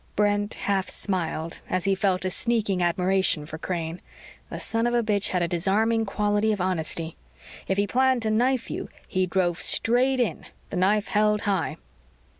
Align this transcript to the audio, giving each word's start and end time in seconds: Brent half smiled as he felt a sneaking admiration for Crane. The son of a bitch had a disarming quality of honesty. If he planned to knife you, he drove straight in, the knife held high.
Brent 0.15 0.55
half 0.55 0.89
smiled 0.89 1.59
as 1.69 1.83
he 1.85 1.93
felt 1.93 2.25
a 2.25 2.31
sneaking 2.31 2.81
admiration 2.81 3.45
for 3.45 3.59
Crane. 3.59 4.01
The 4.49 4.57
son 4.59 4.87
of 4.87 4.95
a 4.95 5.03
bitch 5.03 5.27
had 5.27 5.43
a 5.43 5.47
disarming 5.47 6.07
quality 6.07 6.51
of 6.51 6.59
honesty. 6.59 7.17
If 7.67 7.77
he 7.77 7.85
planned 7.85 8.23
to 8.23 8.31
knife 8.31 8.71
you, 8.71 8.89
he 9.07 9.27
drove 9.27 9.61
straight 9.61 10.19
in, 10.19 10.47
the 10.71 10.77
knife 10.77 11.09
held 11.09 11.41
high. 11.41 11.77